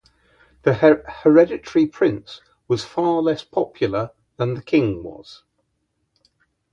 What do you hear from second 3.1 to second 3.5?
less